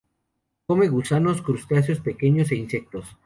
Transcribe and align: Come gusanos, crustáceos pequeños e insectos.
Come 0.65 0.87
gusanos, 0.87 1.43
crustáceos 1.43 1.99
pequeños 1.99 2.51
e 2.51 2.55
insectos. 2.55 3.05